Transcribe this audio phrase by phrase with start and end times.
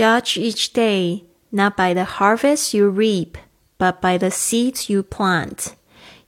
[0.00, 3.36] Judge each day not by the harvest you reap,
[3.78, 5.74] but by the seeds you plant。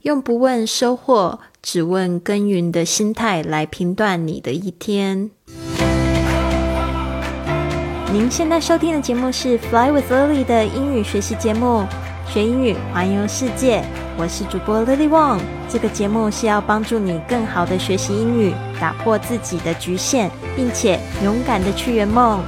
[0.03, 5.31] 用不问收获，只问耕耘的心态来评断你的一天。
[8.13, 11.87] 您现在收听的节目是《Fly with Lily》的英语学习节目，
[12.29, 13.83] 学英语环游世界。
[14.19, 15.41] 我是主播 Lily Wong。
[15.71, 22.45] 这个节目是要帮助你更好的学习英语，打破自己的局限，并且勇敢的去圆梦。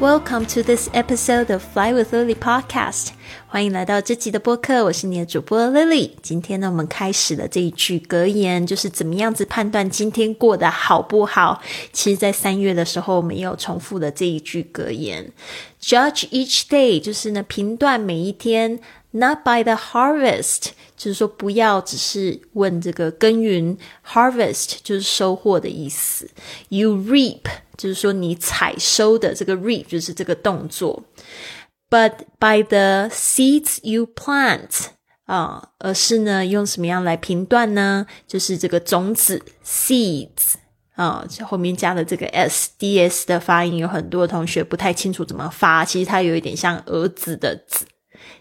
[0.00, 3.08] Welcome to this episode of Fly with Lily podcast。
[3.46, 6.12] 欢迎来到这集的播客，我是你的主播 Lily。
[6.22, 11.60] 今天呢，我们开始了这一句格言，就是怎么样子判断今天过得好不好。
[11.92, 15.30] 其实，在三月的时候，我们也有重复了这一句格言
[15.82, 18.80] ：Judge each day，就是呢，评断每一天
[19.12, 26.30] ；Not by the harvest，就是说不要只是问这个耕耘；Harvest 就是收获的意思
[26.68, 27.42] ；You reap。
[27.76, 31.02] 就是说，你采收的这个 reap 就是这个动作
[31.88, 34.88] ，but by the seeds you plant
[35.24, 38.06] 啊，而是呢用什么样来评断呢？
[38.26, 40.56] 就是这个种子 seeds
[40.94, 47.86] 啊，后面加了这个 s d s 的发音，有很多同学不太清楚怎么发，其实它有一点像儿子的子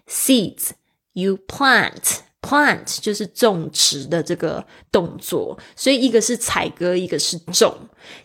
[0.09, 0.71] seeds
[1.13, 2.21] you plant。
[2.41, 7.75] Plant 就是种植的这个动作，所以一个是采割，一个是种。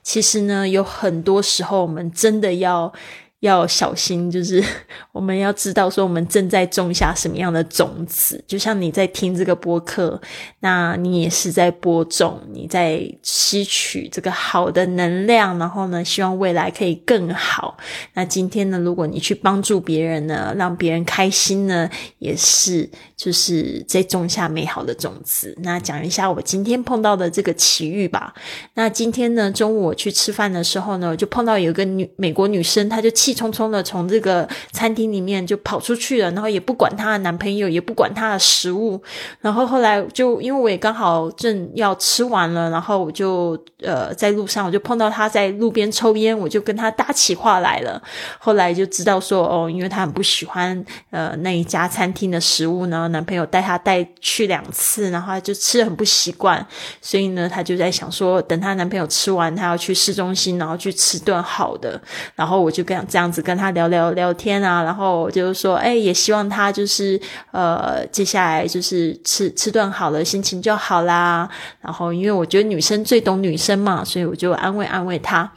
[0.05, 2.92] 其实呢，有很多时候我们真的要。
[3.45, 4.62] 要小心，就是
[5.12, 8.42] 我们要知道说我们正在种下什么样的种子。
[8.47, 10.19] 就像你在听这个播客，
[10.61, 17.77] 那你也是在播种，你在吸取这个好的能量，然后呢，希望未来可以更好。
[18.14, 21.89] 那今天呢，如果你去帮助别人呢，让别人开心呢，
[22.20, 25.55] 也是就是在种下美好的种子。
[25.62, 28.33] 那讲一下我今天碰到的这个奇遇吧。
[28.73, 33.33] 那今天呢，中午我去吃饭的时候呢，我就碰到有一个女美国女生，她就气。
[33.34, 39.00] 匆匆的从这个餐厅里面就跑出去了，然后也不管她的男朋友，也不管她的食物，
[39.40, 48.00] 然后后来就因为我也刚好正要吃完了，然后我就呃在路上我就碰到她在路边抽烟，我就跟她搭起话来了。
[48.39, 56.64] 后来就知道说哦，因为她很不喜欢呃那一家餐厅的食物呢，男朋友带她带去两次，然后就吃的很不习惯，
[57.00, 62.00] 所以呢她就在想说，等她男朋友吃完，她要去市中心，然后去吃顿好的，
[62.34, 63.25] 然后我就跟这样。
[63.35, 67.20] 子跟他聊聊聊天啊，然后就是说，哎，也希望他就是
[67.51, 71.48] 呃，接下来就是吃吃顿好的，心情就好啦。
[71.80, 75.51] 然后，因为我觉得女生最懂女生嘛，所以我就安慰安慰他。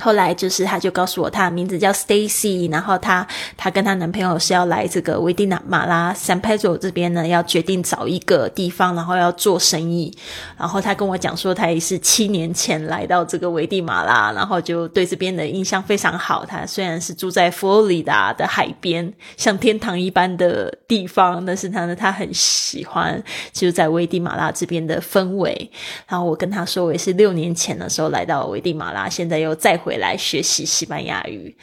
[0.00, 3.26] 后来就是，她就告诉我，她的名字叫 Stacy，然后她
[3.56, 10.16] 她跟她男朋友是要来这个危地马拉 San Pedro 这边呢，要决定找一个地方，然后要做生意。
[10.56, 16.44] 然后她跟我讲说，她也是七年前来到这个危地马拉，然后就对这边的印象非常好。
[16.46, 23.20] 她虽然是住在佛罗里达的海边，像天堂一般的地方，但是她呢，她很喜欢
[23.52, 25.68] 就在危地马拉这边的氛围。
[26.06, 29.76] 然后我跟她说，我也是六年前的时候来到危地马拉，现在又再。
[29.87, 31.56] 回回来学习西班牙语。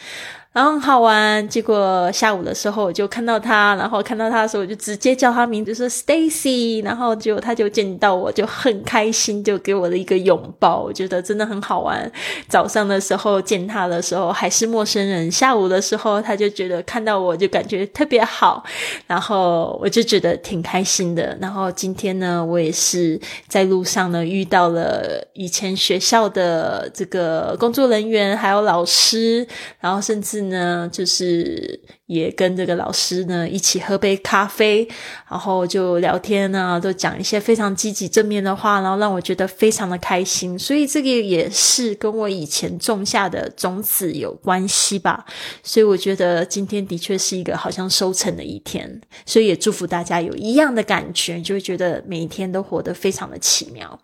[0.55, 12.09] 然后好玩，结果下午的时候我就看到他，然后看到他的时候我就直接叫他名字说 Stacy，然后就他就见到我就很开心，就给我了一个拥抱，我觉得真的很好玩。
[12.47, 18.63] 早上的时候见他的时候还是陌生人，下午的时候他就觉得看到我就感觉特别好，
[19.07, 21.37] 然后我就觉得挺开心的。
[21.41, 29.45] 然后今天呢，我也是在路上呢遇到了以前学校的这个工作人员，还有老师，
[29.81, 30.44] 然后甚至。
[30.49, 34.87] 呢，就是也跟这个老师呢一起喝杯咖啡，
[35.29, 40.57] 然后就聊天呢，都讲一些非常积极正面的话，然后让我觉得非常的开心。
[40.57, 45.25] 所以这个也是跟我以前种下的种子有关系吧。
[45.63, 53.99] 所以我觉得今天的确是一个好像收成的一天，所以也祝福大家有一样的感觉，就会觉得每一天都活得非常的奇妙。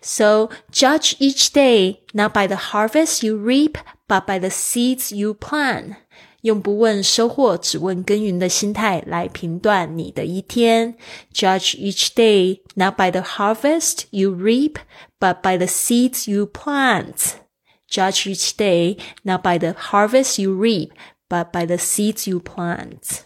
[0.00, 3.74] So judge each day not by the harvest you reap.
[4.07, 5.95] But by the seeds you plant，
[6.41, 10.95] 用不问收获，只问耕耘的心态来评断你的一天。
[11.33, 14.77] Judge each day not by the harvest you reap,
[15.19, 17.33] but by the seeds you plant.
[17.89, 20.91] Judge each day not by the harvest you reap,
[21.27, 23.23] but by the seeds you plant.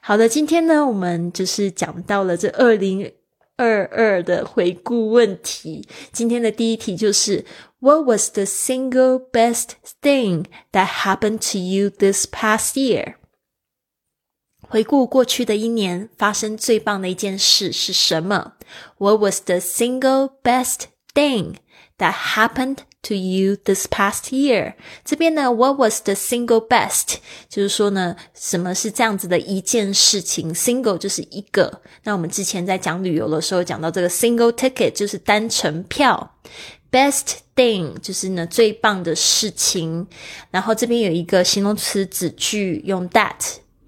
[0.00, 3.12] 好的，今天呢，我们就是讲到了这二零
[3.60, 5.88] 二二的回顾问题。
[6.12, 7.44] 今天的第一题就是
[7.78, 9.70] What was the single best
[10.02, 13.14] thing that happened to you this past year?
[14.68, 18.54] 回顾过去的一年，发生最棒的一件事是什么？
[18.98, 21.56] What was the single best thing
[21.98, 24.73] that happened to you this past year？
[25.03, 27.15] 这边呢，What was the single best？
[27.49, 31.81] 就是说呢，什么是这样子的一件事情？Single 就是一个。
[32.03, 36.35] 那我们之前在讲旅游的时候讲到这个 single ticket 就是单程票。
[36.91, 40.05] Best thing 就是呢最棒的事情，
[40.49, 43.33] 然后这边有一个形容词子句用 that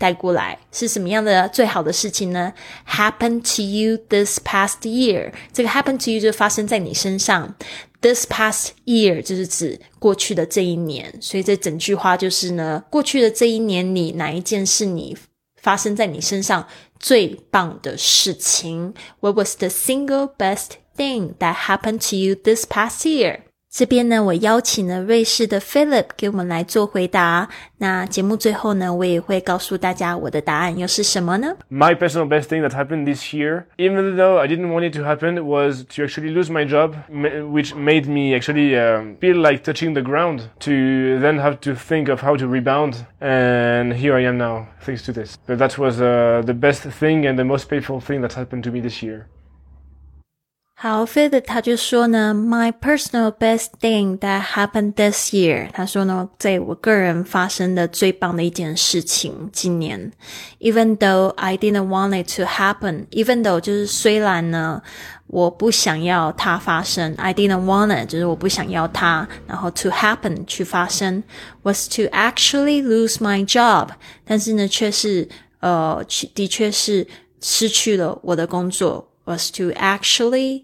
[0.03, 2.51] 带过来，是什么样的最好的事情呢
[2.85, 7.55] ？Happen to you this past year，这个 happen to you 就发生在你身上
[8.01, 15.15] ，this past year 就是指过去的这一年，所以这整句话就是呢，过去的这一年里哪一件是你
[15.61, 16.67] 发生在你身上
[16.99, 23.43] 最棒的事情？What was the single best thing that happened to you this past year？
[23.72, 27.50] 这边呢，我邀请了瑞士的 Philip 给我们来做回答。
[27.76, 31.54] 那节目最后呢，我也会告诉大家我的答案又是什么呢？
[31.70, 35.44] My personal best thing that happened this year, even though I didn't want it to happen,
[35.44, 40.02] was to actually lose my job, which made me actually um, feel like touching the
[40.02, 40.48] ground.
[40.60, 45.02] To then have to think of how to rebound, and here I am now, thanks
[45.02, 45.36] to this.
[45.46, 48.72] But that was uh, the best thing and the most painful thing that happened to
[48.72, 49.26] me this year.
[50.80, 55.68] 好，Philip 他就说呢，My personal best thing that happened this year。
[55.72, 60.12] 他说呢，在我个人发生的最棒的一件事情，今年，
[60.60, 64.80] even though I didn't want it to happen，even though 就是虽然呢，
[65.26, 71.24] 我不想要它发生，I didn't want it 就是我不想要它，然后 to happen 去发生，
[71.64, 73.88] was to actually lose my job。
[74.24, 75.28] 但是呢，却是
[75.58, 77.04] 呃，的确是
[77.40, 79.04] 失去了我的工作。
[79.25, 80.63] Was to actually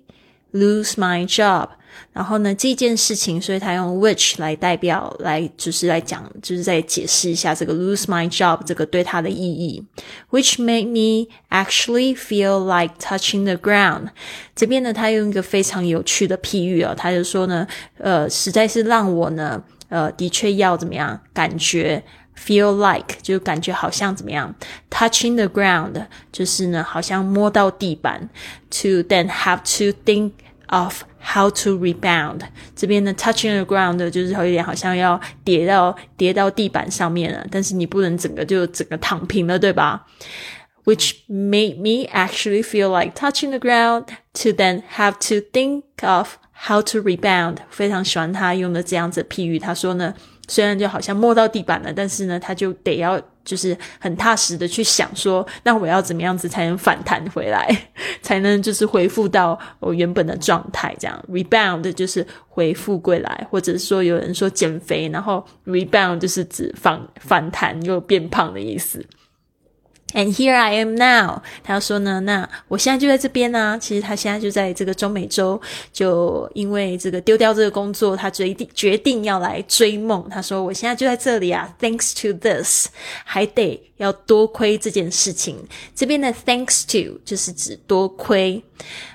[0.52, 1.70] lose my job。
[2.14, 9.84] 然后呢，这件事情，所以他用 which 来代表，来就是来讲，就是在解释一下这个 lose my job 这个对他的意义。
[10.30, 14.10] Which made me actually feel like touching the ground。
[14.56, 17.68] 这边呢，他用一个非常有趣的譬喻啊，他就说呢，
[17.98, 22.04] 呃，实在是让我呢，呃，的确要怎么样，感觉。
[22.39, 24.53] Feel like 就感觉好像怎么样，
[24.91, 28.29] touching the ground 就是呢，好像摸到地板。
[28.71, 30.33] To then have to think
[30.67, 32.41] of how to rebound。
[32.75, 40.05] 这边呢，touching the ground 就是有一点好像要跌到跌到地板上面了，但是你不能整个就整个躺平了，对吧？
[40.85, 44.07] Which made me actually feel like touching the ground
[44.43, 46.35] to then have to think of
[46.67, 47.59] how to rebound。
[47.71, 50.15] 非常喜欢他用的这样子譬喻，他说呢。
[50.50, 57.70] 虽然就好像摸到地板了，但是呢，他就得要就是很踏实的去想说，那我要怎么样子才能反弹回来，
[58.22, 60.94] 才能就是恢复到我原本的状态？
[61.00, 69.06] 这样 rebound 就是回复归来，或者说有人说减肥，然后 rebound 就是指反反弹又变胖的意思。
[70.14, 71.44] And here I am now。
[71.64, 73.78] 他说呢，那我现在就在这边呢。
[73.80, 75.62] 其实他现在就在这个中美洲，
[75.94, 80.28] 就因为这个丢掉这个工作，他决定决定要来追梦。
[80.28, 82.88] 他说我现在就在这里啊，Thanks to this，
[83.24, 85.68] 还得要多亏这件事情。
[85.94, 88.64] 这边的 Thanks to 就是指多亏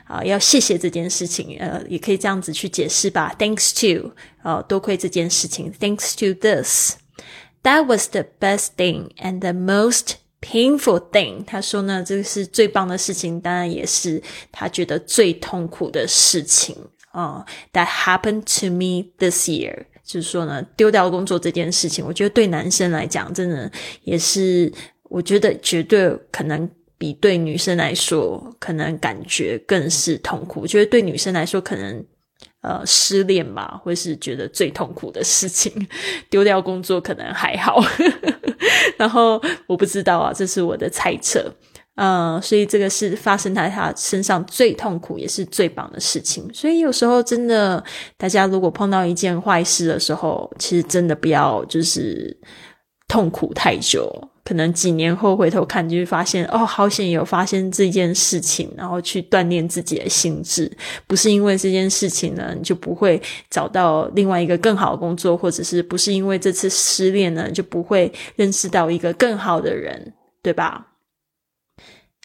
[0.06, 1.56] 啊，要谢谢这件事情。
[1.58, 3.34] 呃，也可以这样子去解释吧。
[3.36, 4.12] Thanks to
[4.44, 5.72] 呃，多亏这件事情。
[5.72, 16.76] Thanks to this，that was the best thing and the most Painful thing，他说呢，这个是最棒的事情，当然也是他觉得最痛苦的事情
[17.12, 17.42] 啊。
[17.72, 23.72] That happened to me this year，就是说呢，丢掉工作这件事情，我觉得对男生来讲，真的
[24.02, 24.70] 也是，
[25.04, 30.60] 我觉得绝对可能比对女生来说，可能感觉更是痛苦。
[30.60, 32.04] 我觉得对女生来说，可能。
[32.64, 35.86] 呃，失恋嘛，会是觉得最痛苦的事情。
[36.30, 37.78] 丢掉工作可能还好，
[38.96, 41.52] 然后我不知道啊，这是我的猜测。
[41.96, 46.48] 嗯，所以这个是发生在他身上最痛苦也是最棒的事情。
[46.54, 47.84] 所以有时候真的，
[48.16, 52.34] 大家如果碰到一件坏事的时候，其实真的不要就是
[53.06, 54.10] 痛苦太久。
[54.44, 60.70] 可能几年后回头看，就会发现哦，好险有发现这件事情，然后去锻炼自己的心智。
[61.06, 70.88] 不是因为这件事情呢，你就不会找到另外一个更好的工作，或者是不是因为这次失恋呢，就不会认识到一个更好的人，对吧？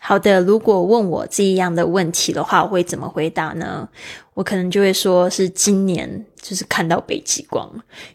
[0.01, 3.88] 好的，如果问我这样的问题的话，我会怎么回答呢？
[4.34, 7.70] 我可能就会说是今年就是看到北极光，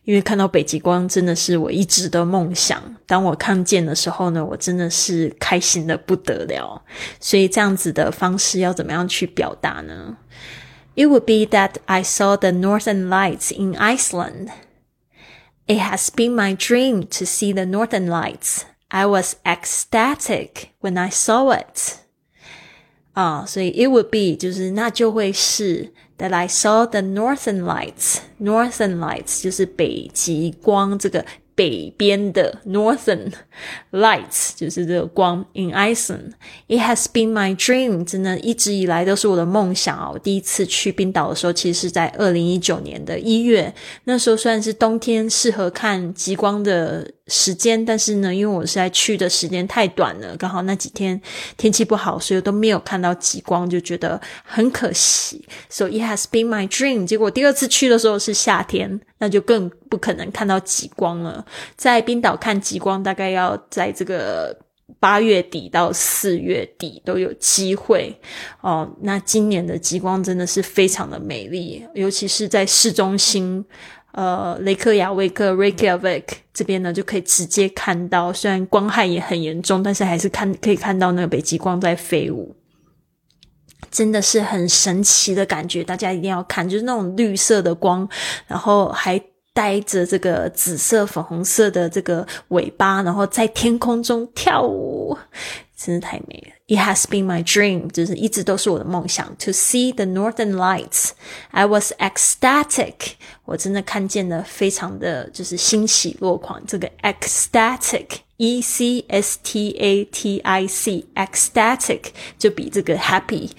[0.05, 2.83] 因为看到北极光真的是我一直的梦想。
[3.07, 6.83] 当我看见的时候呢，我真的是开心的不得了。
[7.21, 10.17] 所以这样子的方式要怎么样去表达呢
[10.97, 14.49] ？It would be that I saw the Northern Lights in Iceland.
[15.67, 18.63] It has been my dream to see the Northern Lights.
[18.90, 21.98] I was ecstatic when I saw it.
[23.14, 28.18] 啊，所以 it would be 就是那就会是 that I saw the northern lights.
[28.42, 31.26] Northern lights 就是北极光这个。
[31.56, 33.34] 北边的 Northern
[33.92, 36.32] Lights 就是这个光 in Iceland.
[36.70, 40.10] It has been my dream，真的一直以来都是我的梦想啊！
[40.10, 47.06] 我第一次去冰岛的时候，其实是在二零一九年的一月，那时候虽然是冬天，适合看极光的。
[47.29, 51.19] 时间，但是呢，因为我是在去的时间太短了，刚好那几天
[51.57, 55.43] 天气不好，所以都没有看到极光，就觉得很可惜。
[55.71, 57.07] So it has been my dream。
[57.07, 61.47] 结果第二次去的时候是夏天，那就更不可能看到极光了。
[61.77, 64.55] 在冰岛看极光，大概要在这个
[65.01, 68.15] 八月底到四月底都有机会
[68.61, 68.87] 哦。
[69.01, 73.65] 那今年的极光真的是非常的美丽，尤其是在市中心。
[74.15, 82.55] 呃，雷克雅未克 （Reykjavik） 这边呢，就可以直接看到，虽然光害也很严重，但是还是看可以看到那个北极光在飞舞，
[83.91, 85.83] 真的是很神奇的感觉。
[85.83, 88.09] 大家一定要看，就是那种绿色的光，
[88.47, 89.21] 然后还
[89.53, 95.19] 带着这个紫色、粉红色的这个尾巴，然后在天空中跳舞。
[95.77, 99.28] 真是太美了 ！It has been my dream，就是一直都是我的梦想。
[99.40, 103.14] To see the northern lights，I was ecstatic。
[103.46, 106.64] 我真的看见了，非常的就是欣喜若狂。
[106.68, 112.06] 这个 ecstatic，e c s t a t i c，ecstatic
[112.38, 113.50] 就比这个 happy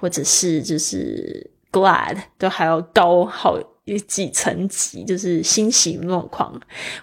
[0.00, 3.58] 或者是就是 glad 都还要高好。
[3.85, 6.59] 有几层级，就是欣喜若狂。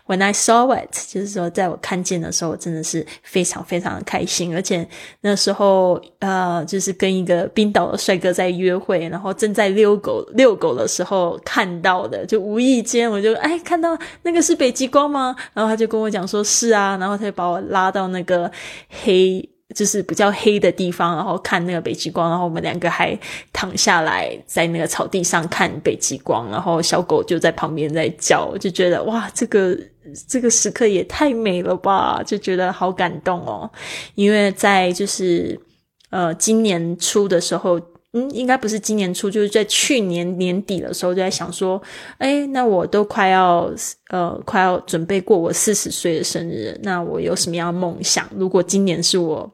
[0.07, 4.55] When I saw it，就是说，在我看见的时候，我真的是非常非常的开心。
[4.55, 4.89] 而且
[5.21, 15.37] 那时候，呃，就是跟一个冰岛的帅哥在约会，然后正在遛狗遛狗的时候看到的，就无意间我就哎看到那个是北极光吗？
[15.53, 18.51] 然后他就跟我讲说是啊，然后他就把我拉到那个
[19.03, 19.49] 黑。
[19.73, 23.17] 就是比较黑的地方，然后看那个北极光，然后我们两个还
[23.53, 29.79] 躺下来在那个草地上看北极光，然后小狗就在旁边在叫，就觉得哇，这个
[30.27, 33.71] 这个时刻也太美了吧，就觉得好感动哦。
[34.17, 35.59] 因为在就是
[36.11, 37.81] 呃今年初的时候，
[38.12, 41.81] 嗯，应该不是今年初，就是在去年年底的时候就在想说，
[42.19, 43.73] 哎，那我都快要
[44.09, 48.29] 呃快要准备过我四十岁的生日，那我有什么样的梦想？
[48.35, 49.49] 如果今年是我。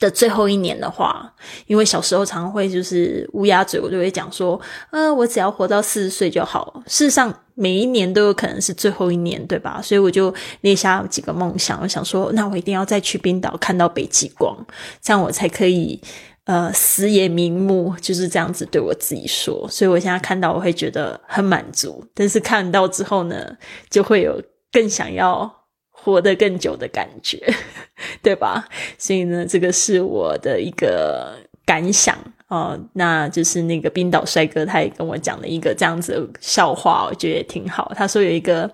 [0.00, 1.30] 的最后一年的话，
[1.66, 4.58] 因为小时候常会就是乌鸦嘴，我就会讲说，
[4.90, 6.82] 呃，我只要活到四十岁就好。
[6.86, 9.78] 事实上，每一年都有可能是最后一年，对吧？
[9.82, 14.56] 所以我就列下几个梦想，我想说，那我一定要再去冰岛看到北极光，
[15.02, 16.00] 这样我才可以
[16.44, 19.68] 呃死也瞑目，就是这样子对我自己说。
[19.70, 23.54] 所以我现在看到我会觉得很满足，但是看到之后呢，
[23.90, 24.42] 就会有
[24.72, 25.59] 更想要。
[26.02, 27.38] 活得更久的感觉，
[28.22, 28.66] 对吧？
[28.96, 32.16] 所以呢，这个是我的一个感想
[32.48, 32.78] 哦。
[32.94, 37.92] 那就是那个冰岛帅哥，他也跟我讲了一个这样子的笑话，我觉得也挺好。
[37.94, 38.70] 他说有一个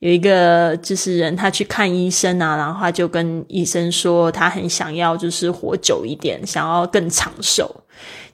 [0.00, 7.74] 有一个就是人，他去看医生啊，然后他就跟医生说，他很想要就是活久一点，想要更长寿。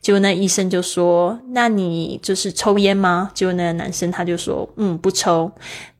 [0.00, 5.50] 结果那医生就说：“那你就是抽烟吗？”结果那个男生他就说：“嗯，不抽。”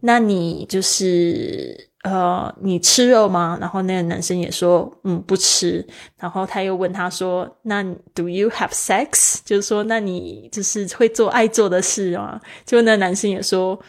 [0.01, 1.89] 那你就是。
[2.05, 3.57] 呃，你吃肉吗？
[3.59, 5.85] 然后那个男生也说，嗯，不吃。
[6.19, 7.83] 然后他又问他说，那
[8.15, 9.39] Do you have sex？
[9.43, 12.39] 就是说，那你就是会做爱做的事吗？
[12.67, 13.81] 结果那男生也说，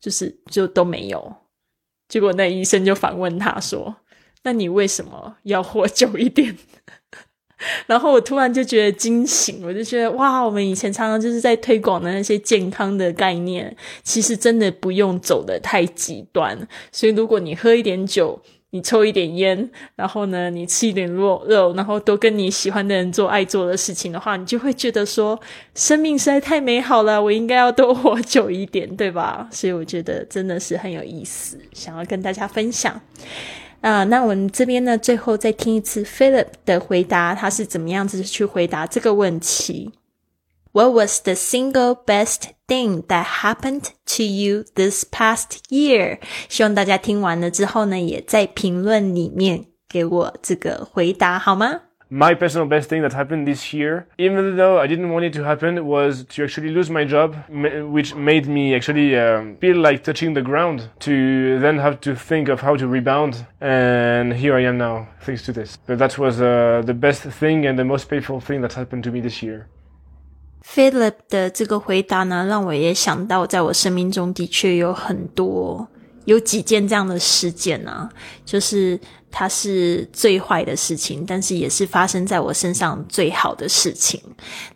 [0.00, 1.36] 就是就都没有。
[2.08, 3.96] 结果那医生就反问他说，
[4.44, 6.56] 那你为什么要活久一点？
[7.86, 16.56] 然后我突然就觉得惊醒，我就觉得哇，我们以前常常就是在推广的那些健康的概念，其实真的不用走的太极端。
[16.90, 25.38] 所以如果你喝一点酒，你抽一点烟，然后呢，你吃一点肉肉，然后都跟你喜欢的人做爱做的事情的话，你就会觉得说，
[25.76, 29.48] 生命实在太美好了，我应该要多活久一点，对吧？
[29.52, 33.00] 所以我觉得真的是很有意思，想要跟大家分享。
[33.84, 39.92] 啊，那我们这边呢，最后再听一次 Philip 的回答，他是怎么样子去回答这个问题
[40.72, 43.82] ？What was the single best thing that happened
[44.16, 46.18] to you this past year？
[46.48, 51.82] 希望大家听完了之后呢，也在评论里面给我这个回答好吗
[52.13, 55.43] ？my personal best thing that happened this year, even though I didn't want it to
[55.43, 57.35] happen, was to actually lose my job,
[57.91, 62.49] which made me actually um, feel like touching the ground to then have to think
[62.49, 63.45] of how to rebound.
[63.61, 65.77] And here I am now, thanks to this.
[65.85, 69.11] But that was uh, the best thing and the most painful thing that happened to
[69.11, 69.67] me this year.
[70.63, 75.87] Philip 的这个回答呢，让我也想到，在我生命中的确有很多
[76.25, 78.09] 有几件这样的事件啊，
[78.43, 78.99] 就是
[79.36, 84.22] 它是最坏的事情，但是也是发生在我身上最好的事情。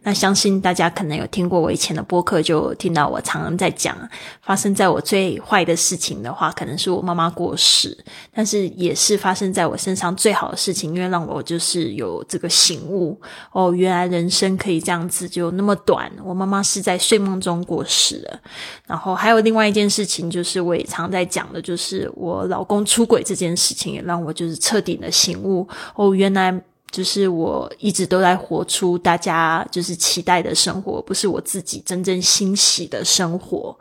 [0.03, 3.97] 那相信大家可能有听过我以前的播客，就听到我常常在讲，
[4.43, 7.97] 发生在我最坏的事情的话，可能是我妈妈过世，
[8.35, 13.17] 但是也是发生在我身上最好的事情，因为让我就是有这个醒悟
[13.53, 16.11] 哦，原来人生可以这样子，就那么短。
[16.25, 18.41] 我妈妈是在睡梦中过世了，
[18.89, 26.53] 然后还有另外一件事情，就是我也常在讲的，就是我老公出轨这件事情，也让我就彻底的醒悟哦，原来
[26.91, 33.79] 就是我一直都在活出大家就是期待的生活，不是我自己真正欣喜的生活。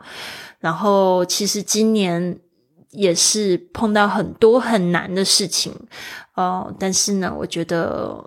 [0.60, 2.38] 然后其实今年
[2.90, 5.74] 也是碰到很多很难的事情，
[6.34, 8.22] 呃，但是呢，我觉得。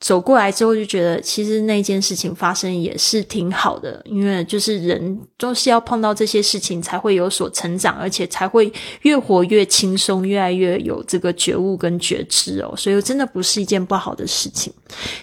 [0.00, 12.74] 走过来之后，就觉得其实那件事情发生也是挺好的，因为就是人都是要碰到这些事情才会有所成长，而且才会越活越轻松，越来越有这个觉悟跟觉知哦。
[12.76, 14.72] 所以真的不是一件不好的事情。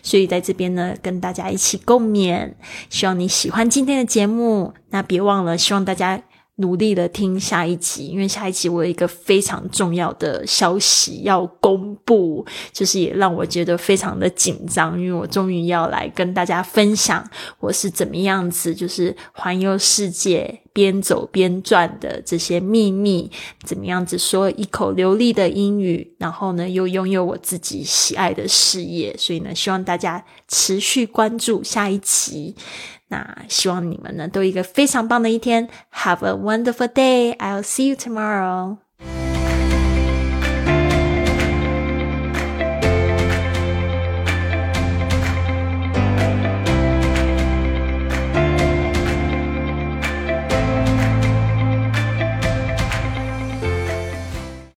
[0.03, 2.53] 所以在这边呢，跟大家一起共勉，
[2.91, 4.72] 希望你喜欢今天的节目。
[4.89, 6.22] 那别忘了，希望大家。
[6.58, 17.28] 努力的听下一集，因为下一集我有一个非常重要的消息要公布，就是也让我觉得非常的紧张，因为我终于要来跟大家分享
[17.60, 23.30] 我是怎么样子，就是环游世界边走边转的这些秘密，
[23.64, 32.56] 怎么样子说一口流利的英语，然后呢又拥有我自己喜爱的事业，所以呢希望大家持续关注下一集。
[33.10, 37.36] 那希望你们呢都一个非常棒的一天，Have a wonderful day.
[37.38, 38.87] I'll see you tomorrow.